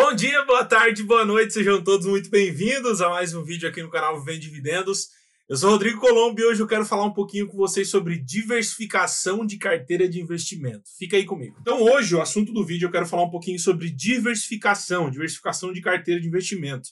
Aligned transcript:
Bom 0.00 0.14
dia, 0.14 0.44
boa 0.44 0.64
tarde, 0.64 1.02
boa 1.02 1.24
noite, 1.24 1.54
sejam 1.54 1.82
todos 1.82 2.06
muito 2.06 2.30
bem-vindos 2.30 3.00
a 3.00 3.08
mais 3.08 3.34
um 3.34 3.42
vídeo 3.42 3.68
aqui 3.68 3.82
no 3.82 3.90
canal 3.90 4.22
Vem 4.22 4.38
Dividendos. 4.38 5.08
Eu 5.48 5.56
sou 5.56 5.70
Rodrigo 5.70 5.98
Colombo 5.98 6.40
e 6.40 6.44
hoje 6.44 6.62
eu 6.62 6.68
quero 6.68 6.84
falar 6.86 7.04
um 7.04 7.12
pouquinho 7.12 7.48
com 7.48 7.56
vocês 7.56 7.90
sobre 7.90 8.16
diversificação 8.16 9.44
de 9.44 9.56
carteira 9.56 10.08
de 10.08 10.20
investimento. 10.20 10.84
Fica 10.96 11.16
aí 11.16 11.24
comigo. 11.24 11.56
Então, 11.60 11.82
hoje, 11.82 12.14
o 12.14 12.20
assunto 12.20 12.52
do 12.52 12.64
vídeo, 12.64 12.86
eu 12.86 12.92
quero 12.92 13.06
falar 13.06 13.24
um 13.24 13.30
pouquinho 13.30 13.58
sobre 13.58 13.90
diversificação, 13.90 15.10
diversificação 15.10 15.72
de 15.72 15.80
carteira 15.80 16.20
de 16.20 16.28
investimento. 16.28 16.90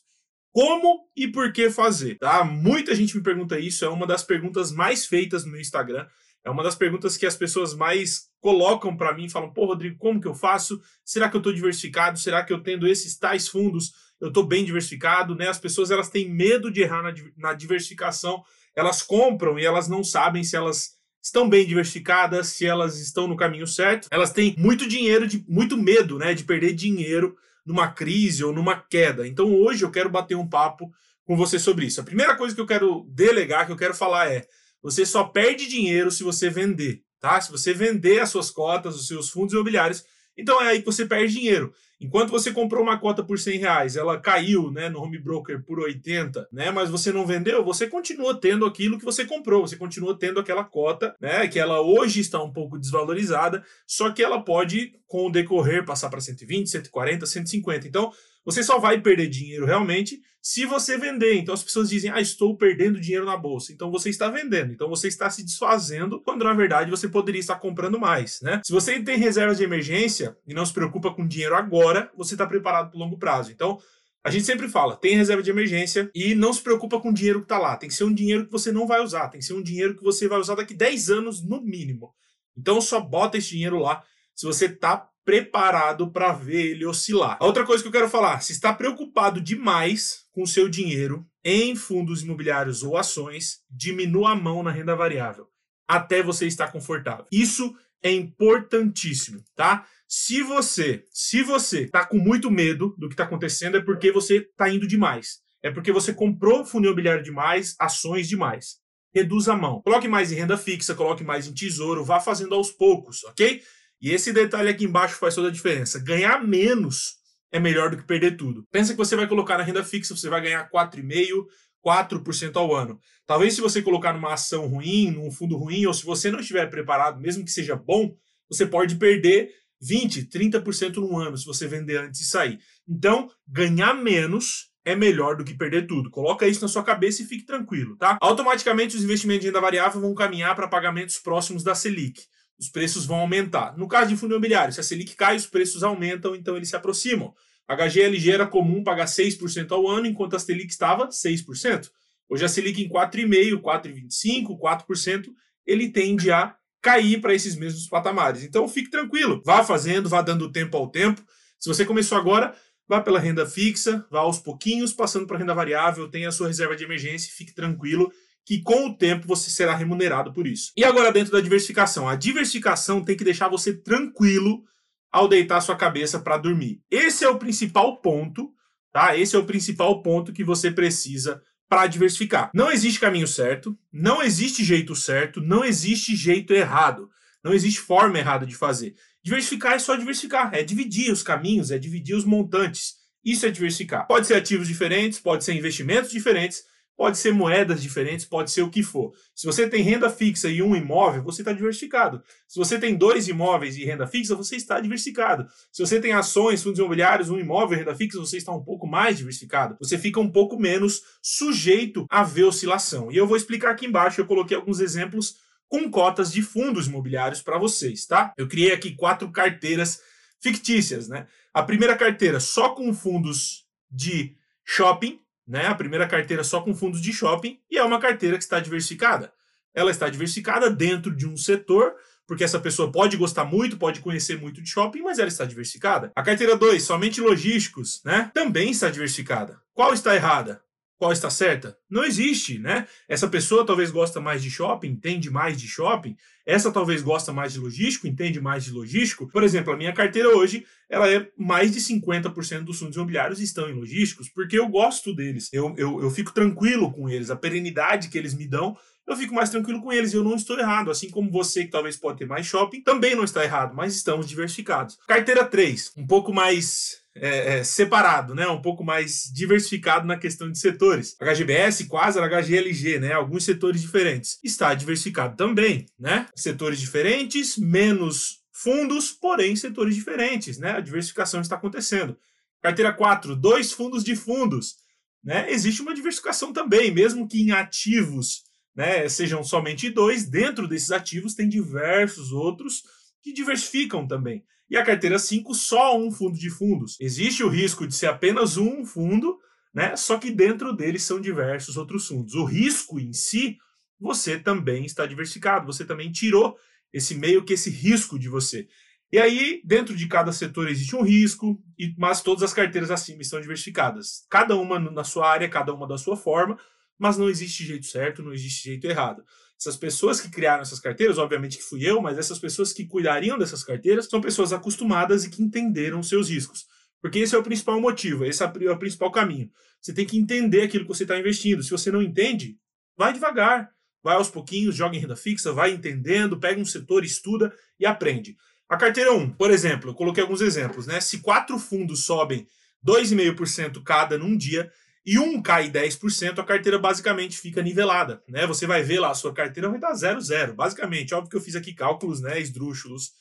Como 0.51 1.09
e 1.15 1.29
por 1.29 1.53
que 1.53 1.71
fazer? 1.71 2.19
Tá? 2.19 2.43
Muita 2.43 2.93
gente 2.93 3.17
me 3.17 3.23
pergunta 3.23 3.57
isso, 3.57 3.85
é 3.85 3.89
uma 3.89 4.05
das 4.05 4.25
perguntas 4.25 4.73
mais 4.73 5.07
feitas 5.07 5.45
no 5.45 5.53
meu 5.53 5.61
Instagram. 5.61 6.09
É 6.47 6.51
uma 6.51 6.63
das 6.63 6.77
perguntas 6.77 7.17
que 7.17 7.27
as 7.27 7.35
pessoas 7.35 7.75
mais 7.75 8.29
colocam 8.41 8.97
para 8.97 9.13
mim, 9.13 9.29
falam: 9.29 9.53
"Pô, 9.53 9.67
Rodrigo, 9.67 9.99
como 9.99 10.21
que 10.21 10.29
eu 10.29 10.35
faço? 10.35 10.81
Será 11.05 11.29
que 11.29 11.35
eu 11.35 11.41
estou 11.41 11.53
diversificado? 11.53 12.21
Será 12.21 12.45
que 12.45 12.53
eu 12.53 12.63
tendo 12.63 12.87
esses 12.87 13.19
tais 13.19 13.49
fundos, 13.49 13.93
eu 14.21 14.29
estou 14.29 14.47
bem 14.47 14.65
diversificado?", 14.65 15.35
né? 15.35 15.49
As 15.49 15.59
pessoas 15.59 15.91
elas 15.91 16.09
têm 16.09 16.31
medo 16.31 16.71
de 16.71 16.83
errar 16.83 17.03
na, 17.03 17.13
na 17.37 17.53
diversificação. 17.53 18.45
Elas 18.77 19.03
compram 19.03 19.59
e 19.59 19.65
elas 19.65 19.89
não 19.89 20.05
sabem 20.05 20.45
se 20.45 20.55
elas 20.55 20.95
estão 21.21 21.49
bem 21.49 21.67
diversificadas, 21.67 22.47
se 22.47 22.65
elas 22.65 23.01
estão 23.01 23.27
no 23.27 23.37
caminho 23.37 23.67
certo. 23.67 24.07
Elas 24.13 24.31
têm 24.31 24.55
muito 24.57 24.89
dinheiro, 24.89 25.27
de, 25.27 25.45
muito 25.49 25.77
medo, 25.77 26.17
né, 26.17 26.33
de 26.33 26.45
perder 26.45 26.75
dinheiro 26.75 27.37
numa 27.65 27.89
crise 27.89 28.45
ou 28.45 28.53
numa 28.53 28.77
queda. 28.77 29.27
Então 29.27 29.53
hoje 29.53 29.85
eu 29.85 29.91
quero 29.91 30.09
bater 30.09 30.37
um 30.37 30.49
papo 30.49 30.93
com 31.25 31.37
você 31.37 31.59
sobre 31.59 31.87
isso. 31.87 32.01
A 32.01 32.05
primeira 32.05 32.37
coisa 32.37 32.55
que 32.55 32.61
eu 32.61 32.67
quero 32.67 33.05
delegar, 33.11 33.67
que 33.67 33.73
eu 33.73 33.77
quero 33.77 33.95
falar 33.95 34.31
é: 34.31 34.47
você 34.87 35.05
só 35.05 35.25
perde 35.25 35.67
dinheiro 35.67 36.13
se 36.13 36.23
você 36.23 36.49
vender, 36.49 37.03
tá? 37.21 37.41
Se 37.41 37.51
você 37.51 37.75
vender 37.75 38.21
as 38.21 38.31
suas 38.31 38.53
cotas, 38.53 38.95
os 38.95 39.09
seus 39.09 39.29
fundos 39.29 39.53
imobiliários, 39.53 40.05
então 40.39 40.63
é 40.63 40.69
aí 40.69 40.79
que 40.79 40.87
você 40.87 41.05
perde 41.05 41.35
dinheiro. 41.35 41.75
Enquanto 42.01 42.31
você 42.31 42.53
comprou 42.53 42.85
uma 42.85 42.97
cota 42.97 43.21
por 43.21 43.37
100 43.37 43.59
reais, 43.59 43.97
ela 43.97 44.21
caiu 44.21 44.71
né, 44.71 44.89
no 44.89 45.01
home 45.01 45.19
broker 45.19 45.61
por 45.65 45.81
80, 45.81 46.47
né, 46.53 46.71
mas 46.71 46.89
você 46.89 47.11
não 47.11 47.27
vendeu, 47.27 47.65
você 47.65 47.89
continua 47.89 48.39
tendo 48.39 48.65
aquilo 48.65 48.97
que 48.97 49.05
você 49.05 49.25
comprou, 49.25 49.67
você 49.67 49.77
continua 49.77 50.17
tendo 50.17 50.39
aquela 50.39 50.63
cota, 50.63 51.17
né, 51.21 51.49
que 51.49 51.59
ela 51.59 51.81
hoje 51.81 52.21
está 52.21 52.41
um 52.41 52.53
pouco 52.53 52.79
desvalorizada, 52.79 53.65
só 53.89 54.13
que 54.13 54.23
ela 54.23 54.41
pode, 54.41 54.93
com 55.09 55.27
o 55.27 55.33
decorrer, 55.33 55.85
passar 55.85 56.11
para 56.11 56.21
120, 56.21 56.71
140, 56.71 57.27
150. 57.27 57.89
Então, 57.89 58.13
você 58.47 58.63
só 58.63 58.79
vai 58.79 59.01
perder 59.01 59.29
dinheiro 59.29 59.67
realmente 59.67 60.23
se 60.41 60.65
você 60.65 60.97
vender. 60.97 61.35
Então 61.35 61.53
as 61.53 61.65
pessoas 61.65 61.91
dizem: 61.91 62.11
"Ah, 62.11 62.21
estou 62.21 62.57
perdendo 62.57 63.01
dinheiro 63.01 63.27
na 63.27 63.37
bolsa". 63.37 63.73
Então 63.73 63.91
você 63.91 64.09
está 64.09 64.31
vendendo. 64.31 64.73
Então 64.73 64.89
você 64.89 65.09
está 65.09 65.29
se 65.29 65.45
desfazendo, 65.45 66.23
quando 66.23 66.45
na 66.45 66.55
verdade 66.55 66.91
você 66.91 67.09
poderia 67.09 67.41
estar 67.41 67.57
comprando 67.57 67.99
mais, 67.99 68.41
né? 68.41 68.63
Se 68.65 68.73
você 68.73 69.03
tem 69.03 69.19
reservas 69.19 69.59
de 69.59 69.65
emergência 69.65 70.37
e 70.47 70.55
não 70.55 70.65
se 70.65 70.73
preocupa 70.73 71.13
com 71.13 71.27
dinheiro 71.27 71.57
agora, 71.57 72.11
você 72.17 72.35
está 72.35 72.47
preparado 72.47 72.91
para 72.91 72.97
o 72.97 73.01
longo 73.01 73.19
prazo. 73.19 73.51
Então, 73.51 73.79
a 74.25 74.31
gente 74.31 74.45
sempre 74.45 74.69
fala, 74.69 74.97
tem 74.97 75.17
reserva 75.17 75.43
de 75.43 75.51
emergência 75.51 76.11
e 76.15 76.35
não 76.35 76.53
se 76.53 76.61
preocupa 76.61 77.01
com 77.01 77.11
o 77.11 77.15
dinheiro 77.15 77.41
que 77.41 77.45
está 77.45 77.59
lá. 77.59 77.77
Tem 77.77 77.89
que 77.89 77.95
ser 77.95 78.05
um 78.05 78.13
dinheiro 78.13 78.47
que 78.47 78.53
você 78.53 78.73
não 78.73 78.87
vai 78.87 79.01
usar, 79.01 79.29
tem 79.29 79.39
que 79.41 79.47
ser 79.47 79.55
um 79.55 79.63
dinheiro 79.63 79.97
que 79.97 80.03
você 80.03 80.27
vai 80.27 80.39
usar 80.39 80.57
daqui 80.57 80.75
10 80.75 81.11
anos 81.11 81.45
no 81.45 81.61
mínimo. 81.61 82.13
Então 82.57 82.81
só 82.81 83.01
bota 83.01 83.37
esse 83.39 83.51
dinheiro 83.51 83.79
lá 83.79 84.03
se 84.37 84.47
você 84.47 84.67
está 84.67 85.09
preparado 85.25 86.13
para 86.13 86.33
ver 86.33 86.67
ele 86.67 86.87
oscilar. 86.87 87.37
Outra 87.41 87.67
coisa 87.67 87.83
que 87.83 87.89
eu 87.89 87.93
quero 87.93 88.09
falar, 88.09 88.41
se 88.43 88.53
está 88.53 88.73
preocupado 88.73 89.41
demais 89.41 90.27
com 90.31 90.43
o 90.43 90.47
seu 90.47 90.69
dinheiro 90.69 91.27
em 91.45 91.75
fundos 91.75 92.23
imobiliários 92.23 92.85
ou 92.85 92.97
ações, 92.97 93.63
diminua 93.69 94.31
a 94.31 94.37
mão 94.37 94.63
na 94.63 94.71
renda 94.71 94.95
variável 94.95 95.49
até 95.89 96.23
você 96.23 96.47
estar 96.47 96.71
confortável. 96.73 97.27
Isso 97.31 97.75
é 98.03 98.11
importantíssimo, 98.11 99.43
tá? 99.55 99.87
Se 100.09 100.43
você, 100.43 101.05
se 101.11 101.43
você 101.43 101.83
está 101.83 102.05
com 102.05 102.19
muito 102.19 102.51
medo 102.51 102.95
do 102.99 103.09
que 103.09 103.15
está 103.15 103.25
acontecendo, 103.25 103.77
é 103.77 103.81
porque 103.81 104.13
você 104.13 104.39
está 104.39 104.69
indo 104.69 104.87
demais. 104.87 105.41
É 105.63 105.71
porque 105.71 105.91
você 105.91 106.13
comprou 106.13 106.65
fundo 106.65 106.87
imobiliário 106.87 107.25
demais, 107.25 107.75
ações 107.79 108.29
demais. 108.29 108.77
Reduz 109.13 109.49
a 109.49 109.57
mão. 109.57 109.81
Coloque 109.83 110.07
mais 110.07 110.31
em 110.31 110.37
renda 110.37 110.57
fixa, 110.57 110.95
coloque 110.95 111.25
mais 111.25 111.47
em 111.47 111.55
tesouro, 111.55 112.05
vá 112.05 112.21
fazendo 112.21 112.55
aos 112.55 112.71
poucos, 112.71 113.25
ok? 113.25 113.63
E 114.01 114.11
esse 114.11 114.33
detalhe 114.33 114.69
aqui 114.69 114.85
embaixo 114.85 115.17
faz 115.17 115.35
toda 115.35 115.49
a 115.49 115.53
diferença. 115.53 115.99
Ganhar 115.99 116.47
menos 116.47 117.17
é 117.51 117.59
melhor 117.59 117.91
do 117.91 117.97
que 117.97 118.07
perder 118.07 118.37
tudo. 118.37 118.67
Pensa 118.71 118.93
que 118.93 118.99
você 118.99 119.17
vai 119.17 119.27
colocar 119.27 119.57
na 119.57 119.65
renda 119.65 119.83
fixa, 119.83 120.15
você 120.15 120.29
vai 120.29 120.41
ganhar 120.41 120.69
4,5%, 120.71 121.47
4% 121.85 122.57
ao 122.57 122.75
ano. 122.75 122.99
Talvez 123.27 123.55
se 123.55 123.61
você 123.61 123.81
colocar 123.81 124.13
numa 124.13 124.35
ação 124.35 124.67
ruim, 124.67 125.11
num 125.11 125.31
fundo 125.31 125.57
ruim, 125.57 125.87
ou 125.87 125.95
se 125.95 126.05
você 126.05 126.31
não 126.31 126.41
estiver 126.41 126.67
preparado, 126.67 127.21
mesmo 127.21 127.45
que 127.45 127.51
seja 127.51 127.77
bom, 127.77 128.15
você 128.49 128.67
pode 128.67 128.97
perder 128.97 129.51
20, 129.81 130.29
30% 130.29 130.97
no 130.97 131.19
ano 131.19 131.37
se 131.37 131.45
você 131.45 131.67
vender 131.67 131.99
antes 131.99 132.21
de 132.21 132.27
sair. 132.27 132.59
Então, 132.89 133.31
ganhar 133.47 133.95
menos 133.95 134.71
é 134.85 134.95
melhor 134.95 135.37
do 135.37 135.45
que 135.45 135.55
perder 135.55 135.87
tudo. 135.87 136.11
Coloca 136.11 136.47
isso 136.47 136.63
na 136.63 136.69
sua 136.69 136.83
cabeça 136.83 137.23
e 137.23 137.27
fique 137.27 137.45
tranquilo, 137.45 137.97
tá? 137.97 138.19
Automaticamente 138.21 138.97
os 138.97 139.03
investimentos 139.03 139.43
de 139.43 139.49
renda 139.49 139.61
variável 139.61 140.01
vão 140.01 140.15
caminhar 140.15 140.55
para 140.55 140.69
pagamentos 140.69 141.19
próximos 141.19 141.63
da 141.63 141.75
Selic 141.75 142.23
os 142.59 142.69
preços 142.69 143.05
vão 143.05 143.19
aumentar. 143.19 143.77
No 143.77 143.89
caso 143.89 144.09
de 144.09 144.17
fundo 144.17 144.33
imobiliário, 144.33 144.73
se 144.73 144.81
a 144.81 144.83
Selic 144.83 145.15
cai, 145.15 145.37
os 145.37 145.47
preços 145.47 145.83
aumentam, 145.83 146.35
então 146.35 146.57
eles 146.57 146.69
se 146.69 146.77
aproximam. 146.77 147.35
A 147.69 147.75
HGLG 147.75 148.31
era 148.31 148.47
comum 148.47 148.83
pagar 148.83 149.07
6% 149.07 149.73
ao 149.73 149.89
ano, 149.89 150.07
enquanto 150.07 150.37
a 150.37 150.39
Selic 150.39 150.71
estava 150.71 151.09
6%. 151.09 151.91
Hoje 152.29 152.45
a 152.45 152.49
Selic 152.49 152.83
em 152.83 152.89
4,5%, 152.89 153.61
4,25%, 153.61 154.59
4%, 154.59 155.27
ele 155.67 155.91
tende 155.91 156.31
a 156.31 156.57
cair 156.81 157.21
para 157.21 157.35
esses 157.35 157.57
mesmos 157.57 157.89
patamares. 157.89 158.45
Então 158.45 158.69
fique 158.69 158.91
tranquilo, 158.91 159.43
vá 159.45 159.65
fazendo, 159.65 160.09
vá 160.09 160.23
dando 160.23 160.51
tempo 160.51 160.77
ao 160.77 160.89
tempo. 160.89 161.23
Se 161.59 161.69
você 161.69 161.85
começou 161.85 162.17
agora, 162.17 162.55
vá 162.89 163.01
pela 163.01 163.19
renda 163.19 163.45
fixa, 163.45 164.07
vá 164.11 164.21
aos 164.21 164.39
pouquinhos, 164.39 164.93
passando 164.93 165.27
para 165.27 165.39
renda 165.39 165.55
variável, 165.55 166.09
tenha 166.09 166.29
a 166.29 166.33
sua 166.33 166.47
reserva 166.47 166.77
de 166.77 166.85
emergência, 166.85 167.33
fique 167.35 167.53
tranquilo 167.53 168.13
que 168.47 168.63
com 168.63 168.87
o 168.87 168.97
tempo 168.97 169.27
você 169.27 169.51
será 169.51 169.75
remunerado 169.75 170.33
por 170.33 170.47
isso. 170.47 170.73
E 170.77 170.85
agora 170.85 171.11
dentro 171.11 171.33
da 171.33 171.41
diversificação, 171.41 172.09
a 172.09 172.15
diversificação 172.15 173.03
tem 173.05 173.17
que 173.17 173.25
deixar 173.25 173.49
você 173.49 173.75
tranquilo 173.75 174.63
ao 175.11 175.27
deitar 175.27 175.61
sua 175.61 175.75
cabeça 175.75 176.21
para 176.21 176.39
dormir. 176.39 176.81
Esse 176.89 177.25
é 177.25 177.29
o 177.29 177.41
principal 177.41 178.01
ponto, 178.01 178.53
tá? 178.93 179.17
Esse 179.17 179.35
é 179.35 179.39
o 179.39 179.45
principal 179.45 180.01
ponto 180.01 180.33
que 180.33 180.45
você 180.45 180.71
precisa 180.71 181.43
para 181.69 181.89
diversificar. 181.89 182.51
Não 182.55 182.71
existe 182.71 183.01
caminho 183.01 183.27
certo, 183.27 183.77
não 183.93 184.23
existe 184.23 184.63
jeito 184.63 184.95
certo, 184.95 185.41
não 185.41 185.65
existe 185.65 186.15
jeito 186.15 186.53
errado, 186.53 187.11
não 187.43 187.53
existe 187.53 187.81
forma 187.81 188.19
errada 188.19 188.47
de 188.47 188.55
fazer. 188.55 188.95
Diversificar 189.25 189.73
é 189.73 189.81
só 189.81 189.97
diversificar, 189.97 190.55
é 190.55 190.63
dividir 190.63 191.11
os 191.11 191.25
caminhos, 191.25 191.73
é 191.73 191.79
dividir 191.79 192.15
os 192.15 192.25
montantes. 192.25 192.95
Isso 193.25 193.45
é 193.45 193.51
diversificar. 193.51 194.07
Pode 194.07 194.29
ser 194.29 194.35
ativos 194.35 194.69
diferentes, 194.69 195.19
pode 195.19 195.43
ser 195.43 195.55
investimentos 195.55 196.13
diferentes, 196.13 196.63
Pode 196.97 197.19
ser 197.19 197.33
moedas 197.33 197.83
diferentes, 197.83 198.25
pode 198.25 198.51
ser 198.51 198.63
o 198.63 198.71
que 198.71 198.83
for. 198.83 199.13
Se 199.35 199.47
você 199.47 199.69
tem 199.69 199.83
renda 199.83 200.09
fixa 200.09 200.49
e 200.49 200.63
um 200.63 200.75
imóvel, 200.75 201.23
você 201.23 201.43
está 201.43 201.53
diversificado. 201.53 202.23
Se 202.49 202.59
você 202.59 202.79
tem 202.79 202.97
dois 202.97 203.29
imóveis 203.29 203.77
e 203.77 203.85
renda 203.85 204.07
fixa, 204.07 204.35
você 204.35 204.57
está 204.57 204.81
diversificado. 204.81 205.47
Se 205.71 205.85
você 205.85 206.01
tem 206.01 206.13
ações, 206.13 206.63
fundos 206.63 206.79
imobiliários, 206.79 207.29
um 207.29 207.39
imóvel 207.39 207.77
e 207.77 207.81
renda 207.81 207.95
fixa, 207.95 208.19
você 208.19 208.39
está 208.39 208.51
um 208.51 208.65
pouco 208.65 208.87
mais 208.87 209.19
diversificado. 209.19 209.77
Você 209.79 209.99
fica 209.99 210.19
um 210.19 210.31
pouco 210.31 210.59
menos 210.59 211.03
sujeito 211.21 212.07
a 212.09 212.23
ver 212.23 212.45
oscilação. 212.45 213.13
E 213.13 213.17
eu 213.17 213.27
vou 213.27 213.37
explicar 213.37 213.73
aqui 213.73 213.87
embaixo, 213.87 214.21
eu 214.21 214.27
coloquei 214.27 214.57
alguns 214.57 214.81
exemplos 214.81 215.37
com 215.69 215.91
cotas 215.91 216.33
de 216.33 216.43
fundos 216.43 216.87
imobiliários 216.87 217.43
para 217.43 217.59
vocês, 217.59 218.07
tá? 218.07 218.33
Eu 218.37 218.49
criei 218.49 218.73
aqui 218.73 218.95
quatro 218.95 219.31
carteiras 219.31 220.01
fictícias, 220.41 221.09
né? 221.09 221.27
A 221.53 221.63
primeira 221.63 221.97
carteira 221.97 222.41
só 222.41 222.71
com 222.71 222.93
fundos 222.95 223.67
de 223.91 224.37
shopping, 224.65 225.21
né? 225.47 225.67
A 225.67 225.75
primeira 225.75 226.07
carteira 226.07 226.43
só 226.43 226.61
com 226.61 226.75
fundos 226.75 227.01
de 227.01 227.13
shopping 227.13 227.59
e 227.71 227.79
é 227.79 227.85
uma 227.85 228.01
carteira 228.01 228.37
que 228.37 228.45
está 228.45 228.59
diversificada. 228.59 229.33
Ela 229.75 229.91
está 229.91 230.09
diversificada 230.09 230.71
dentro 230.71 231.15
de 231.15 231.29
um 231.29 231.37
setor, 231.37 231.95
porque 232.27 232.43
essa 232.43 232.59
pessoa 232.59 232.91
pode 232.91 233.17
gostar 233.17 233.45
muito, 233.45 233.77
pode 233.77 234.01
conhecer 234.01 234.41
muito 234.41 234.61
de 234.61 234.69
shopping, 234.69 235.03
mas 235.03 235.19
ela 235.19 235.29
está 235.29 235.45
diversificada. 235.45 236.11
A 236.17 236.23
carteira 236.23 236.57
2, 236.57 236.83
somente 236.83 237.21
logísticos, 237.21 238.03
né? 238.05 238.31
Também 238.35 238.71
está 238.71 238.91
diversificada. 238.91 239.61
Qual 239.75 239.93
está 239.93 240.15
errada? 240.15 240.61
Qual 240.99 241.13
está 241.13 241.29
certa? 241.29 241.77
Não 241.91 242.05
existe, 242.05 242.59
né? 242.59 242.87
Essa 243.09 243.29
pessoa 243.29 243.67
talvez 243.67 243.91
gosta 243.91 244.21
mais 244.21 244.43
de 244.43 244.51
shopping, 244.51 244.89
entende 244.89 245.31
mais 245.31 245.61
de 245.61 245.69
shopping. 245.69 246.17
Essa 246.45 246.73
talvez 246.73 247.03
gosta 247.03 247.33
mais 247.33 247.53
de 247.53 247.59
logístico, 247.59 248.07
entende 248.07 248.41
mais 248.41 248.65
de 248.65 248.73
logístico. 248.73 249.29
Por 249.29 249.43
exemplo, 249.43 249.73
a 249.73 249.77
minha 249.77 249.93
carteira 249.93 250.35
hoje, 250.35 250.65
ela 250.89 251.11
é 251.11 251.29
mais 251.37 251.73
de 251.73 251.81
50% 251.81 252.63
dos 252.63 252.79
fundos 252.79 252.97
imobiliários 252.97 253.41
estão 253.41 253.69
em 253.69 253.75
logísticos, 253.75 254.29
porque 254.29 254.59
eu 254.59 254.69
gosto 254.69 255.15
deles. 255.15 255.51
Eu, 255.53 255.75
eu, 255.77 256.01
eu 256.01 256.11
fico 256.11 256.33
tranquilo 256.33 256.93
com 256.93 257.09
eles. 257.11 257.31
A 257.31 257.37
perenidade 257.37 258.09
que 258.09 258.17
eles 258.17 258.33
me 258.33 258.47
dão, 258.47 258.77
eu 259.07 259.17
fico 259.17 259.35
mais 259.35 259.51
tranquilo 259.51 259.83
com 259.83 259.93
eles. 259.93 260.15
Eu 260.15 260.25
não 260.25 260.35
estou 260.35 260.59
errado. 260.59 260.91
Assim 260.91 261.11
como 261.11 261.31
você, 261.31 261.65
que 261.65 261.71
talvez 261.71 261.97
pode 261.97 262.19
ter 262.19 262.27
mais 262.27 262.47
shopping, 262.47 262.81
também 262.81 263.15
não 263.15 263.25
está 263.25 263.45
errado, 263.45 263.75
mas 263.75 263.95
estamos 263.95 264.27
diversificados. 264.27 264.99
Carteira 265.07 265.45
3, 265.45 265.93
um 265.97 266.07
pouco 266.07 266.33
mais 266.33 267.06
é, 267.21 267.59
é, 267.59 267.65
separado, 267.65 268.35
né? 268.35 268.47
Um 268.49 268.61
pouco 268.61 268.85
mais 268.85 269.31
diversificado 269.33 270.07
na 270.07 270.19
questão 270.19 270.51
de 270.51 270.59
setores. 270.59 271.17
HGBS, 271.21 271.87
Quasar, 271.87 272.29
HGLG, 272.29 272.99
né? 272.99 273.13
Alguns 273.13 273.45
setores 273.45 273.81
diferentes. 273.81 274.39
Está 274.45 274.75
diversificado 274.75 275.37
também, 275.37 275.87
né? 275.99 276.27
Setores 276.35 276.79
diferentes, 276.79 277.57
menos 277.57 278.41
fundos, 278.53 279.13
porém 279.13 279.57
setores 279.57 279.95
diferentes, 279.95 280.59
né? 280.59 280.73
A 280.73 280.81
diversificação 280.81 281.41
está 281.41 281.57
acontecendo. 281.57 282.17
Carteira 282.63 282.93
4, 282.93 283.37
dois 283.37 283.73
fundos 283.73 284.03
de 284.05 284.17
fundos. 284.17 284.77
Né? 285.23 285.51
Existe 285.51 285.83
uma 285.83 285.95
diversificação 285.95 286.53
também, 286.53 286.93
mesmo 286.93 287.29
que 287.29 287.41
em 287.41 287.51
ativos 287.51 288.45
né, 288.77 289.09
sejam 289.09 289.43
somente 289.43 289.89
dois, 289.89 290.29
dentro 290.29 290.69
desses 290.69 290.91
ativos 290.93 291.35
tem 291.35 291.49
diversos 291.49 292.31
outros 292.31 292.83
que 293.23 293.33
diversificam 293.33 294.07
também. 294.07 294.45
E 294.69 294.77
a 294.77 294.85
carteira 294.85 295.19
5, 295.19 295.55
só 295.55 295.97
um 295.97 296.11
fundo 296.11 296.37
de 296.37 296.51
fundos. 296.51 296.97
Existe 297.01 297.43
o 297.45 297.49
risco 297.49 297.87
de 297.87 297.95
ser 297.95 298.07
apenas 298.07 298.57
um 298.57 298.85
fundo, 298.85 299.39
né? 299.73 299.95
Só 299.95 300.19
que 300.19 300.31
dentro 300.31 300.73
dele 300.73 300.99
são 300.99 301.21
diversos 301.21 301.77
outros 301.77 302.09
fundos. 302.09 302.35
O 302.35 302.45
risco 302.45 302.99
em 302.99 303.13
si, 303.13 303.57
você 303.99 304.39
também 304.39 304.85
está 304.85 305.07
diversificado, 305.07 305.67
você 305.67 305.85
também 305.85 306.11
tirou 306.11 306.57
esse 306.93 307.15
meio 307.15 307.45
que 307.45 307.53
esse 307.53 307.71
risco 307.71 308.19
de 308.19 308.29
você. 308.29 308.67
E 309.13 309.19
aí, 309.19 309.63
dentro 309.65 309.95
de 309.95 310.09
cada 310.09 310.33
setor 310.33 310.69
existe 310.69 310.97
um 310.97 311.03
risco, 311.03 311.63
mas 311.97 312.21
todas 312.21 312.43
as 312.43 312.53
carteiras 312.53 312.91
acima 312.91 313.23
estão 313.23 313.41
diversificadas. 313.41 314.27
Cada 314.29 314.57
uma 314.57 314.81
na 314.81 315.05
sua 315.05 315.31
área, 315.31 315.49
cada 315.49 315.73
uma 315.73 315.87
da 315.87 315.97
sua 315.97 316.17
forma, 316.17 316.59
mas 316.99 317.17
não 317.17 317.29
existe 317.29 317.65
jeito 317.65 317.87
certo, 317.87 318.23
não 318.23 318.33
existe 318.33 318.65
jeito 318.65 318.87
errado. 318.87 319.23
Essas 319.59 319.77
pessoas 319.77 320.21
que 320.21 320.31
criaram 320.31 320.63
essas 320.63 320.79
carteiras, 320.79 321.19
obviamente 321.19 321.57
que 321.57 321.63
fui 321.63 321.83
eu, 321.85 322.01
mas 322.01 322.19
essas 322.19 322.39
pessoas 322.39 322.73
que 322.73 322.87
cuidariam 322.87 323.39
dessas 323.39 323.65
carteiras 323.65 324.07
são 324.07 324.21
pessoas 324.21 324.53
acostumadas 324.53 325.25
e 325.25 325.31
que 325.31 325.43
entenderam 325.43 326.03
seus 326.03 326.29
riscos. 326.29 326.67
Porque 327.01 327.21
esse 327.21 327.35
é 327.35 327.39
o 327.39 327.43
principal 327.43 327.81
motivo, 327.81 328.25
esse 328.25 328.43
é 328.43 328.47
o 328.71 328.79
principal 328.79 329.11
caminho. 329.11 329.51
Você 329.81 329.95
tem 329.95 330.05
que 330.05 330.19
entender 330.19 330.63
aquilo 330.63 330.85
que 330.85 330.89
você 330.89 331.05
está 331.05 331.19
investindo. 331.19 331.63
Se 331.63 331.71
você 331.71 331.91
não 331.91 332.03
entende, 332.03 332.59
vai 332.97 333.13
devagar, 333.13 333.71
vai 334.03 334.17
aos 334.17 334.29
pouquinhos, 334.29 334.75
joga 334.75 334.97
em 334.97 335.01
renda 335.01 335.17
fixa, 335.17 335.53
vai 335.53 335.73
entendendo, 335.73 336.39
pega 336.39 336.61
um 336.61 336.65
setor, 336.65 337.05
estuda 337.05 337.53
e 337.79 337.87
aprende. 337.87 338.37
A 338.69 338.77
carteira 338.77 339.13
1, 339.13 339.31
por 339.35 339.51
exemplo, 339.51 339.91
eu 339.91 339.95
coloquei 339.95 340.23
alguns 340.23 340.41
exemplos, 340.41 340.87
né? 340.87 341.01
Se 341.01 341.19
quatro 341.19 341.59
fundos 341.59 342.05
sobem 342.05 342.47
2,5% 342.85 343.83
cada 343.83 344.19
num 344.19 344.37
dia, 344.37 344.71
e 345.07 345.21
um 345.21 345.41
cai 345.41 345.71
10%, 345.71 346.41
a 346.41 346.45
carteira 346.45 346.81
basicamente 346.81 347.39
fica 347.39 347.63
nivelada, 347.63 348.21
né? 348.29 348.45
Você 348.45 348.67
vai 348.67 348.83
ver 348.83 348.99
lá, 348.99 349.13
a 349.13 349.15
sua 349.15 349.33
carteira 349.33 349.69
vai 349.69 349.79
estar 349.79 349.95
0, 349.95 350.21
0, 350.21 350.55
basicamente. 350.55 351.15
Óbvio 351.15 351.31
que 351.31 351.37
eu 351.37 351.41
fiz 351.41 351.55
aqui 351.55 351.73
cálculos, 351.73 352.21
né, 352.21 352.41
esdrúxulos, 352.41 353.13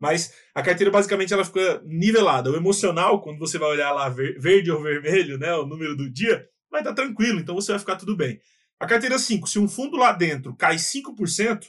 mas 0.00 0.32
a 0.54 0.62
carteira 0.62 0.90
basicamente 0.90 1.34
ela 1.34 1.44
fica 1.44 1.82
nivelada. 1.84 2.50
O 2.50 2.56
emocional, 2.56 3.20
quando 3.20 3.38
você 3.38 3.58
vai 3.58 3.68
olhar 3.68 3.92
lá 3.92 4.08
verde 4.08 4.70
ou 4.70 4.82
vermelho, 4.82 5.36
né, 5.36 5.54
o 5.54 5.66
número 5.66 5.94
do 5.94 6.10
dia, 6.10 6.48
vai 6.70 6.80
estar 6.80 6.94
tranquilo, 6.94 7.38
então 7.38 7.54
você 7.54 7.72
vai 7.72 7.78
ficar 7.78 7.96
tudo 7.96 8.16
bem. 8.16 8.40
A 8.80 8.86
carteira 8.86 9.18
5, 9.18 9.46
se 9.46 9.58
um 9.58 9.68
fundo 9.68 9.98
lá 9.98 10.12
dentro 10.12 10.56
cai 10.56 10.76
5%, 10.76 11.66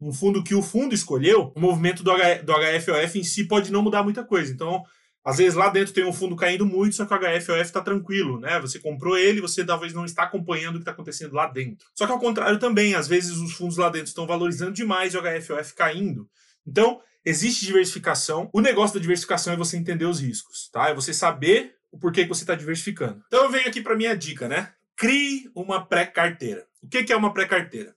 um 0.00 0.12
fundo 0.12 0.42
que 0.42 0.54
o 0.54 0.62
fundo 0.62 0.96
escolheu, 0.96 1.52
o 1.54 1.60
movimento 1.60 2.02
do, 2.02 2.10
H, 2.10 2.42
do 2.42 2.52
HFOF 2.52 3.20
em 3.20 3.22
si 3.22 3.44
pode 3.44 3.70
não 3.70 3.82
mudar 3.82 4.02
muita 4.02 4.24
coisa. 4.24 4.52
Então, 4.52 4.82
às 5.24 5.38
vezes 5.38 5.54
lá 5.54 5.68
dentro 5.68 5.94
tem 5.94 6.04
um 6.04 6.12
fundo 6.12 6.34
caindo 6.34 6.66
muito, 6.66 6.96
só 6.96 7.06
que 7.06 7.14
o 7.14 7.18
HFOF 7.18 7.60
está 7.60 7.80
tranquilo, 7.80 8.40
né? 8.40 8.58
Você 8.60 8.78
comprou 8.78 9.16
ele, 9.16 9.40
você 9.40 9.64
talvez 9.64 9.92
não 9.92 10.04
está 10.04 10.24
acompanhando 10.24 10.74
o 10.74 10.78
que 10.78 10.82
está 10.82 10.90
acontecendo 10.90 11.34
lá 11.34 11.46
dentro. 11.46 11.86
Só 11.94 12.06
que 12.06 12.12
ao 12.12 12.18
contrário 12.18 12.58
também, 12.58 12.94
às 12.94 13.06
vezes 13.06 13.36
os 13.36 13.52
fundos 13.52 13.76
lá 13.76 13.88
dentro 13.88 14.08
estão 14.08 14.26
valorizando 14.26 14.72
demais 14.72 15.14
e 15.14 15.18
o 15.18 15.22
HFOF 15.22 15.74
caindo. 15.74 16.28
Então, 16.66 17.00
existe 17.24 17.64
diversificação. 17.64 18.50
O 18.52 18.60
negócio 18.60 18.94
da 18.94 19.00
diversificação 19.00 19.52
é 19.52 19.56
você 19.56 19.76
entender 19.76 20.06
os 20.06 20.20
riscos, 20.20 20.68
tá? 20.72 20.88
É 20.88 20.94
você 20.94 21.14
saber 21.14 21.76
o 21.92 21.98
porquê 21.98 22.22
que 22.22 22.28
você 22.28 22.42
está 22.42 22.54
diversificando. 22.54 23.22
Então 23.28 23.44
eu 23.44 23.50
venho 23.50 23.68
aqui 23.68 23.80
para 23.80 23.94
minha 23.94 24.16
dica, 24.16 24.48
né? 24.48 24.72
Crie 24.96 25.50
uma 25.54 25.84
pré-carteira. 25.84 26.66
O 26.82 26.88
que, 26.88 27.12
é 27.12 27.16
uma 27.16 27.32
pré-carteira? 27.32 27.94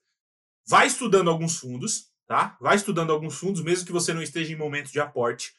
Vai 0.68 0.86
estudando 0.88 1.30
alguns 1.30 1.57
fundos, 1.57 2.07
tá? 2.27 2.56
Vai 2.62 2.75
estudando 2.75 3.12
alguns 3.12 3.36
fundos, 3.36 3.63
mesmo 3.63 3.86
que 3.86 3.92
você 3.92 4.13
não 4.13 4.22
esteja 4.22 4.54
em 4.54 4.57
momento 4.57 4.92
de 4.92 5.00
aporte 5.00 5.54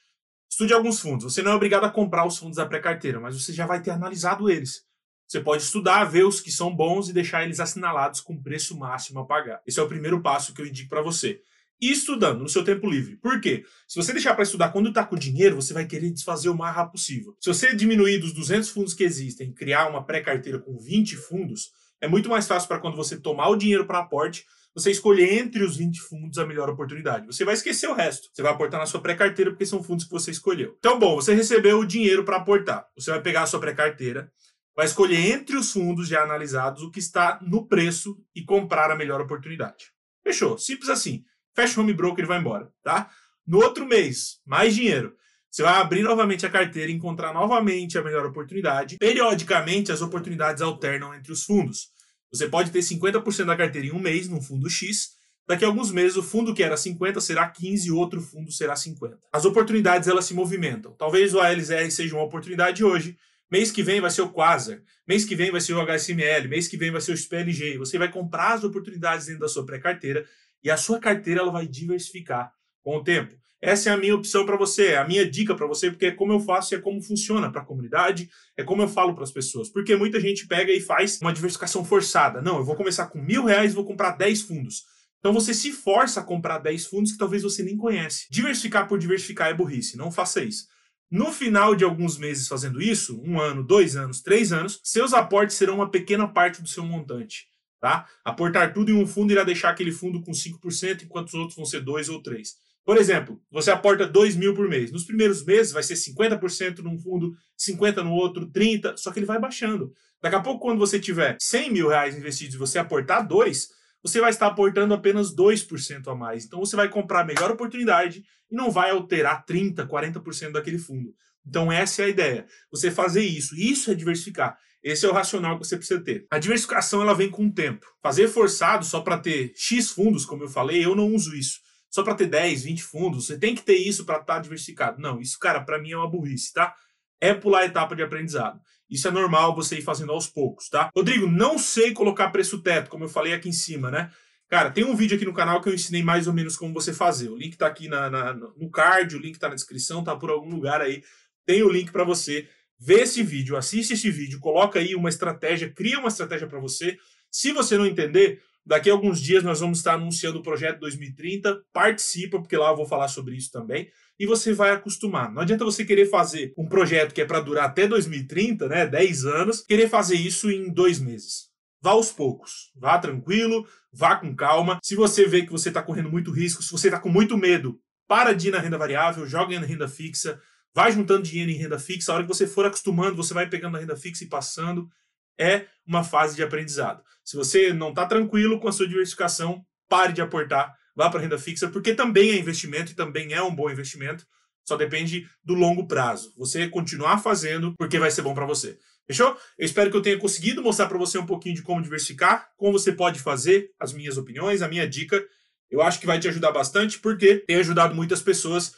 Estude 0.51 0.73
alguns 0.73 1.01
fundos. 1.01 1.33
Você 1.33 1.43
não 1.43 1.53
é 1.53 1.55
obrigado 1.55 1.85
a 1.85 1.91
comprar 1.91 2.27
os 2.27 2.39
fundos 2.39 2.57
da 2.57 2.67
pré-carteira, 2.67 3.21
mas 3.21 3.41
você 3.41 3.53
já 3.53 3.67
vai 3.67 3.83
ter 3.83 3.91
analisado 3.91 4.51
eles. 4.51 4.85
Você 5.27 5.41
pode 5.41 5.63
estudar, 5.63 6.05
ver 6.05 6.25
os 6.25 6.41
que 6.41 6.53
são 6.53 6.75
bons 6.75 7.09
e 7.09 7.13
deixar 7.13 7.45
eles 7.45 7.59
assinalados 7.59 8.21
com 8.21 8.41
preço 8.41 8.79
máximo 8.79 9.21
a 9.21 9.27
pagar. 9.27 9.61
Esse 9.67 9.81
é 9.81 9.83
o 9.83 9.89
primeiro 9.89 10.23
passo 10.23 10.55
que 10.55 10.63
eu 10.63 10.67
indico 10.67 10.89
para 10.89 11.03
você. 11.03 11.41
E 11.81 11.91
estudando 11.91 12.41
no 12.41 12.49
seu 12.49 12.65
tempo 12.65 12.89
livre. 12.89 13.17
Por 13.17 13.41
quê? 13.41 13.65
Se 13.87 13.97
você 13.97 14.13
deixar 14.13 14.35
para 14.35 14.45
estudar 14.45 14.71
quando 14.71 14.89
está 14.89 15.05
com 15.05 15.17
dinheiro, 15.17 15.57
você 15.57 15.75
vai 15.75 15.85
querer 15.85 16.11
desfazer 16.11 16.49
o 16.49 16.57
mais 16.57 16.75
rápido 16.75 16.93
possível. 16.93 17.37
Se 17.41 17.49
você 17.49 17.75
diminuir 17.75 18.19
dos 18.19 18.33
200 18.33 18.71
fundos 18.71 18.95
que 18.95 19.05
existem, 19.05 19.53
criar 19.53 19.89
uma 19.89 20.05
pré-carteira 20.05 20.59
com 20.59 20.79
20 20.79 21.17
fundos, 21.17 21.73
é 22.01 22.09
muito 22.09 22.29
mais 22.31 22.47
fácil 22.47 22.69
para 22.69 22.79
quando 22.79 22.97
você 22.97 23.19
tomar 23.19 23.49
o 23.49 23.57
dinheiro 23.57 23.87
para 23.87 23.99
aporte, 23.99 24.47
você 24.77 24.91
escolher 24.91 25.39
entre 25.39 25.65
os 25.65 25.79
20 25.79 25.99
fundos 26.03 26.37
a 26.37 26.45
melhor 26.45 26.69
oportunidade. 26.69 27.25
Você 27.25 27.47
vai 27.47 27.55
esquecer 27.55 27.89
o 27.89 27.95
resto. 27.95 28.29
Você 28.31 28.43
vai 28.43 28.53
aportar 28.53 28.79
na 28.79 28.85
sua 28.85 29.01
pré-carteira 29.01 29.51
porque 29.51 29.65
são 29.65 29.83
fundos 29.83 30.05
que 30.05 30.11
você 30.11 30.31
escolheu. 30.31 30.77
Então, 30.79 30.99
bom, 30.99 31.15
você 31.15 31.33
recebeu 31.33 31.79
o 31.79 31.87
dinheiro 31.87 32.25
para 32.25 32.37
aportar. 32.37 32.87
Você 32.95 33.11
vai 33.11 33.23
pegar 33.23 33.45
a 33.45 33.47
sua 33.47 33.59
pré-carteira, 33.59 34.31
vai 34.77 34.85
escolher 34.85 35.33
entre 35.33 35.57
os 35.57 35.73
fundos 35.73 36.07
já 36.07 36.23
analisados 36.23 36.83
o 36.83 36.91
que 36.91 36.99
está 36.99 37.41
no 37.41 37.67
preço 37.67 38.23
e 38.35 38.45
comprar 38.45 38.91
a 38.91 38.97
melhor 38.97 39.19
oportunidade. 39.19 39.87
Fechou? 40.23 40.59
Simples 40.59 40.91
assim. 40.91 41.25
Fecha 41.55 41.81
o 41.81 41.83
home 41.83 41.95
broker 41.95 42.23
e 42.23 42.29
vai 42.29 42.39
embora, 42.39 42.71
tá? 42.83 43.09
No 43.47 43.63
outro 43.63 43.87
mês, 43.87 44.41
mais 44.45 44.75
dinheiro. 44.75 45.17
Você 45.51 45.63
vai 45.63 45.81
abrir 45.81 46.03
novamente 46.03 46.45
a 46.45 46.51
carteira 46.51 46.93
e 46.93 46.95
encontrar 46.95 47.33
novamente 47.33 47.97
a 47.97 48.03
melhor 48.03 48.27
oportunidade. 48.27 48.99
Periodicamente, 48.99 49.91
as 49.91 50.03
oportunidades 50.03 50.61
alternam 50.61 51.15
entre 51.15 51.33
os 51.33 51.45
fundos. 51.45 51.96
Você 52.33 52.49
pode 52.49 52.71
ter 52.71 52.81
50% 52.81 53.45
da 53.45 53.57
carteira 53.57 53.89
em 53.89 53.93
um 53.93 53.99
mês, 53.99 54.29
num 54.29 54.41
fundo 54.41 54.69
X. 54.69 55.17
Daqui 55.49 55.65
a 55.65 55.69
alguns 55.69 55.93
meses, 55.93 56.17
o 56.17 56.23
fundo 56.23 56.53
que 56.53 56.63
era 56.63 56.77
50 56.77 57.21
será 57.21 57.49
15 57.49 57.89
e 57.89 57.93
outro 57.93 58.21
fundo 58.21 58.51
será 58.51 58.75
50. 58.75 59.19
As 59.33 59.45
oportunidades 59.45 60.09
elas 60.09 60.25
se 60.25 60.35
movimentam. 60.35 60.93
Talvez 60.99 61.35
o 61.35 61.41
ALZR 61.41 61.91
seja 61.91 62.17
uma 62.17 62.25
oportunidade 62.25 62.83
hoje. 62.83 63.17
Mês 63.51 63.71
que 63.71 63.83
vem 63.83 64.01
vai 64.01 64.11
ser 64.11 64.23
o 64.23 64.29
Quasar. 64.29 64.83
Mês 65.07 65.25
que 65.25 65.37
vem 65.37 65.53
vai 65.53 65.61
ser 65.61 65.75
o 65.75 65.81
HSML. 65.81 66.49
Mês 66.49 66.67
que 66.67 66.77
vem 66.77 66.91
vai 66.91 67.01
ser 67.01 67.13
o 67.13 67.15
SPLG. 67.15 67.79
Você 67.79 67.97
vai 67.97 68.11
comprar 68.11 68.55
as 68.55 68.65
oportunidades 68.65 69.27
dentro 69.27 69.43
da 69.43 69.49
sua 69.49 69.65
pré-carteira 69.65 70.27
e 70.65 70.71
a 70.71 70.77
sua 70.77 70.99
carteira 70.99 71.43
ela 71.43 71.53
vai 71.53 71.67
diversificar 71.67 72.53
com 72.83 72.97
o 72.97 73.05
tempo. 73.05 73.37
Essa 73.67 73.91
é 73.91 73.93
a 73.93 73.97
minha 73.97 74.15
opção 74.15 74.47
para 74.47 74.57
você, 74.57 74.91
é 74.91 74.97
a 74.97 75.05
minha 75.05 75.29
dica 75.29 75.53
para 75.53 75.67
você, 75.67 75.91
porque 75.91 76.07
é 76.07 76.13
como 76.13 76.33
eu 76.33 76.39
faço 76.39 76.73
e 76.73 76.77
é 76.77 76.81
como 76.81 77.03
funciona 77.03 77.51
para 77.51 77.63
a 77.63 77.65
comunidade, 77.65 78.31
é 78.57 78.63
como 78.63 78.81
eu 78.81 78.87
falo 78.87 79.13
para 79.13 79.25
as 79.25 79.33
pessoas. 79.33 79.69
Porque 79.69 79.97
muita 79.97 80.21
gente 80.21 80.47
pega 80.47 80.71
e 80.71 80.81
faz 80.81 81.21
uma 81.21 81.33
diversificação 81.33 81.85
forçada. 81.85 82.41
Não, 82.41 82.59
eu 82.59 82.65
vou 82.65 82.77
começar 82.77 83.09
com 83.09 83.21
mil 83.21 83.45
reais 83.45 83.73
e 83.73 83.75
vou 83.75 83.85
comprar 83.85 84.13
10 84.13 84.43
fundos. 84.43 84.85
Então 85.19 85.33
você 85.33 85.53
se 85.53 85.73
força 85.73 86.21
a 86.21 86.23
comprar 86.23 86.59
10 86.59 86.87
fundos 86.87 87.11
que 87.11 87.19
talvez 87.19 87.43
você 87.43 87.65
nem 87.65 87.77
conhece. 87.77 88.29
Diversificar 88.31 88.87
por 88.87 89.01
diversificar 89.01 89.49
é 89.49 89.55
burrice, 89.55 89.97
não 89.97 90.13
faça 90.13 90.45
isso. 90.45 90.69
No 91.11 91.33
final 91.33 91.75
de 91.75 91.83
alguns 91.83 92.17
meses 92.17 92.47
fazendo 92.47 92.81
isso, 92.81 93.21
um 93.25 93.41
ano, 93.41 93.65
dois 93.65 93.97
anos, 93.97 94.23
três 94.23 94.53
anos, 94.53 94.79
seus 94.85 95.13
aportes 95.13 95.57
serão 95.57 95.75
uma 95.75 95.91
pequena 95.91 96.29
parte 96.29 96.63
do 96.63 96.69
seu 96.69 96.85
montante. 96.85 97.49
Tá? 97.81 98.07
Aportar 98.25 98.73
tudo 98.73 98.93
em 98.93 98.95
um 98.95 99.09
fundo 99.09 99.33
irá 99.33 99.43
deixar 99.43 99.71
aquele 99.71 99.91
fundo 99.91 100.23
com 100.23 100.31
5%, 100.31 101.03
enquanto 101.03 101.27
os 101.27 101.35
outros 101.35 101.57
vão 101.57 101.67
ser 101.67 101.81
2 101.81 102.09
ou 102.11 102.23
3%. 102.23 102.45
Por 102.87 102.99
exemplo, 102.99 103.43
você 103.51 103.73
aporta 103.73 104.07
2 104.07 104.37
mil 104.37 104.55
por 104.55 104.69
mês. 104.69 104.93
Nos 104.93 105.03
primeiros 105.03 105.45
meses 105.45 105.73
vai 105.73 105.83
ser 105.83 105.95
50% 105.95 106.79
num 106.79 106.97
fundo, 106.97 107.35
50% 107.59 108.05
no 108.05 108.13
outro, 108.13 108.49
30%, 108.49 108.97
só 108.97 109.11
que 109.11 109.19
ele 109.19 109.27
vai 109.27 109.41
baixando. 109.41 109.93
Daqui 110.23 110.37
a 110.37 110.41
pouco, 110.41 110.61
quando 110.61 110.79
você 110.79 111.01
tiver 111.01 111.37
100 111.41 111.73
mil 111.73 111.89
reais 111.89 112.17
investidos 112.17 112.55
e 112.55 112.59
você 112.59 112.79
aportar 112.79 113.27
2, 113.27 113.71
você 114.01 114.21
vai 114.21 114.31
estar 114.31 114.47
aportando 114.47 114.95
apenas 114.95 115.35
2% 115.35 116.07
a 116.07 116.15
mais. 116.15 116.45
Então 116.45 116.61
você 116.61 116.77
vai 116.77 116.89
comprar 116.89 117.23
a 117.23 117.25
melhor 117.25 117.51
oportunidade 117.51 118.23
e 118.49 118.55
não 118.55 118.71
vai 118.71 118.91
alterar 118.91 119.45
30%, 119.45 119.85
40% 119.85 120.53
daquele 120.53 120.79
fundo. 120.79 121.13
Então 121.45 121.73
essa 121.73 122.03
é 122.03 122.05
a 122.05 122.09
ideia. 122.09 122.47
Você 122.71 122.89
fazer 122.89 123.25
isso. 123.25 123.57
Isso 123.57 123.91
é 123.91 123.95
diversificar. 123.97 124.57
Esse 124.81 125.05
é 125.05 125.09
o 125.09 125.13
racional 125.13 125.59
que 125.59 125.67
você 125.67 125.77
precisa 125.77 126.01
ter. 126.01 126.25
A 126.31 126.39
diversificação 126.39 127.03
ela 127.03 127.15
vem 127.15 127.31
com 127.31 127.47
o 127.47 127.53
tempo. 127.53 127.85
Fazer 128.01 128.29
forçado 128.29 128.85
só 128.85 129.01
para 129.01 129.19
ter 129.19 129.53
X 129.57 129.91
fundos, 129.91 130.25
como 130.25 130.45
eu 130.45 130.49
falei, 130.49 130.85
eu 130.85 130.95
não 130.95 131.13
uso 131.13 131.35
isso 131.35 131.67
só 131.97 132.03
para 132.03 132.15
ter 132.15 132.27
10, 132.27 132.65
20 132.65 132.83
fundos, 132.83 133.25
você 133.25 133.39
tem 133.39 133.55
que 133.55 133.63
ter 133.63 133.77
isso 133.77 134.05
para 134.05 134.21
estar 134.21 134.35
tá 134.35 134.39
diversificado. 134.39 135.01
Não, 135.01 135.19
isso, 135.19 135.39
cara, 135.39 135.63
para 135.63 135.81
mim 135.81 135.93
é 135.93 135.97
uma 135.97 136.11
burrice, 136.11 136.53
tá? 136.53 136.75
É 137.19 137.33
pular 137.33 137.61
a 137.61 137.65
etapa 137.65 137.97
de 137.97 138.03
aprendizado. 138.03 138.61
Isso 138.91 139.09
é 139.09 139.11
normal 139.11 139.55
você 139.55 139.79
ir 139.79 139.83
fazendo 139.83 140.13
aos 140.13 140.27
poucos, 140.27 140.69
tá? 140.69 140.91
Rodrigo, 140.95 141.27
não 141.27 141.59
sei 141.59 141.95
colocar 141.95 142.29
preço 142.29 142.61
teto, 142.61 142.91
como 142.91 143.05
eu 143.05 143.09
falei 143.09 143.33
aqui 143.33 143.49
em 143.49 143.53
cima, 143.53 143.91
né? 143.91 144.11
Cara, 144.47 144.71
tem 144.71 144.85
um 144.85 144.95
vídeo 144.95 145.17
aqui 145.17 145.25
no 145.25 145.33
canal 145.33 145.63
que 145.63 145.71
eu 145.71 145.75
ensinei 145.75 146.03
mais 146.03 146.27
ou 146.27 146.35
menos 146.35 146.55
como 146.55 146.75
você 146.75 146.93
fazer. 146.93 147.31
O 147.31 147.37
link 147.37 147.57
tá 147.57 147.67
aqui 147.67 147.89
na, 147.89 148.11
na 148.11 148.35
no 148.35 148.71
card, 148.71 149.17
o 149.17 149.19
link 149.19 149.39
tá 149.39 149.49
na 149.49 149.55
descrição, 149.55 150.05
tá 150.05 150.15
por 150.15 150.29
algum 150.29 150.51
lugar 150.51 150.83
aí. 150.83 151.03
Tem 151.47 151.63
o 151.63 151.71
link 151.71 151.91
para 151.91 152.05
você. 152.05 152.47
Vê 152.79 153.01
esse 153.05 153.23
vídeo, 153.23 153.57
assiste 153.57 153.95
esse 153.95 154.11
vídeo, 154.11 154.39
coloca 154.39 154.79
aí 154.79 154.95
uma 154.95 155.09
estratégia, 155.09 155.73
cria 155.73 155.99
uma 155.99 156.09
estratégia 156.09 156.47
para 156.47 156.61
você. 156.61 156.99
Se 157.31 157.53
você 157.53 157.79
não 157.79 157.87
entender, 157.87 158.43
Daqui 158.67 158.91
a 158.91 158.93
alguns 158.93 159.21
dias 159.21 159.45
nós 159.45 159.61
vamos 159.61 159.79
estar 159.79 159.95
anunciando 159.95 160.41
o 160.41 160.43
projeto 160.43 160.81
2030. 160.81 161.63
Participa, 161.73 162.41
porque 162.41 162.57
lá 162.57 162.71
eu 162.71 162.77
vou 162.77 162.87
falar 162.87 163.07
sobre 163.07 163.37
isso 163.37 163.53
também. 163.53 163.89
E 164.19 164.27
você 164.27 164.53
vai 164.53 164.73
acostumar. 164.73 165.33
Não 165.33 165.43
adianta 165.43 165.65
você 165.65 165.85
querer 165.85 166.07
fazer 166.07 166.53
um 166.59 166.67
projeto 166.67 167.15
que 167.15 167.21
é 167.21 167.25
para 167.25 167.41
durar 167.41 167.67
até 167.67 167.87
2030, 167.87 168.67
né? 168.67 168.87
10 168.87 169.25
anos, 169.25 169.61
querer 169.61 169.89
fazer 169.89 170.17
isso 170.17 170.51
em 170.51 170.69
dois 170.69 170.99
meses. 170.99 171.47
Vá 171.81 171.93
aos 171.93 172.11
poucos, 172.11 172.73
vá 172.75 172.99
tranquilo, 172.99 173.65
vá 173.93 174.17
com 174.17 174.35
calma. 174.35 174.81
Se 174.83 174.97
você 174.97 175.27
vê 175.27 175.43
que 175.43 175.53
você 175.53 175.69
está 175.69 175.81
correndo 175.81 176.11
muito 176.11 176.33
risco, 176.33 176.63
se 176.63 176.73
você 176.73 176.89
está 176.89 176.99
com 176.99 177.09
muito 177.09 177.37
medo, 177.37 177.79
para 178.09 178.33
de 178.33 178.49
ir 178.49 178.51
na 178.51 178.59
renda 178.59 178.79
variável, 178.79 179.27
joga 179.27 179.61
na 179.61 179.67
renda 179.67 179.87
fixa, 179.87 180.41
vai 180.75 180.91
juntando 180.91 181.23
dinheiro 181.23 181.53
em 181.53 181.57
renda 181.57 181.79
fixa. 181.79 182.11
A 182.11 182.17
hora 182.17 182.25
que 182.25 182.29
você 182.29 182.47
for 182.47 182.67
acostumando, 182.67 183.17
você 183.17 183.33
vai 183.33 183.49
pegando 183.49 183.77
a 183.77 183.81
renda 183.81 183.97
fixa 183.97 184.25
e 184.25 184.29
passando. 184.29 184.89
É 185.39 185.67
uma 185.87 186.03
fase 186.03 186.37
de 186.37 186.43
aprendizado. 186.43 187.03
Se 187.25 187.37
você 187.37 187.73
não 187.73 187.91
está 187.91 188.07
tranquilo 188.07 188.61
com 188.61 188.69
a 188.69 188.73
sua 188.73 188.89
diversificação, 188.89 189.65
pare 189.89 190.13
de 190.13 190.21
aportar, 190.21 190.75
vá 190.95 191.11
para 191.11 191.21
renda 191.21 191.39
fixa, 191.39 191.69
porque 191.69 191.95
também 191.95 192.31
é 192.31 192.39
investimento 192.39 192.93
e 192.93 192.95
também 192.95 193.33
é 193.33 193.43
um 193.43 193.55
bom 193.55 193.71
investimento. 193.71 194.27
Só 194.67 194.77
depende 194.77 195.29
do 195.45 195.55
longo 195.55 195.87
prazo. 195.87 196.33
Você 196.37 196.69
continuar 196.69 197.19
fazendo 197.19 197.75
porque 197.77 197.99
vai 197.99 198.11
ser 198.11 198.23
bom 198.23 198.35
para 198.35 198.47
você. 198.47 198.79
Fechou? 199.07 199.39
Eu 199.57 199.65
espero 199.65 199.91
que 199.91 199.97
eu 199.97 200.03
tenha 200.03 200.19
conseguido 200.19 200.63
mostrar 200.63 200.87
para 200.89 200.99
você 200.99 201.17
um 201.17 201.27
pouquinho 201.27 201.55
de 201.55 201.63
como 201.63 201.81
diversificar, 201.81 202.49
como 202.57 202.73
você 202.73 202.91
pode 202.91 203.21
fazer, 203.21 203.71
as 203.79 203.93
minhas 203.93 204.19
opiniões, 204.19 204.63
a 204.63 204.69
minha 204.69 204.89
dica. 204.89 205.25
Eu 205.71 205.81
acho 205.81 206.01
que 206.01 206.07
vai 206.07 206.19
te 206.19 206.27
ajudar 206.27 206.51
bastante 206.51 206.99
porque 206.99 207.37
tem 207.37 207.57
ajudado 207.57 207.95
muitas 207.95 208.21
pessoas 208.21 208.75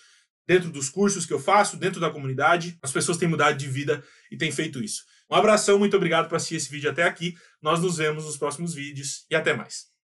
dentro 0.47 0.71
dos 0.71 0.91
cursos 0.91 1.25
que 1.25 1.33
eu 1.33 1.39
faço, 1.39 1.79
dentro 1.79 2.01
da 2.01 2.11
comunidade. 2.11 2.79
As 2.83 2.93
pessoas 2.93 3.17
têm 3.17 3.29
mudado 3.29 3.57
de 3.57 3.69
vida 3.69 4.05
e 4.31 4.37
têm 4.37 4.53
feito 4.53 4.83
isso. 4.83 5.05
Um 5.31 5.35
abração, 5.35 5.79
muito 5.79 5.97
obrigado 5.97 6.29
por 6.29 6.37
assistir 6.37 6.57
esse 6.57 6.71
vídeo 6.71 6.91
até 6.91 7.05
aqui. 7.05 7.35
Nós 7.61 7.81
nos 7.81 7.97
vemos 7.99 8.25
nos 8.25 8.37
próximos 8.37 8.75
vídeos 8.75 9.27
e 9.31 9.35
até 9.35 9.55
mais. 9.55 9.98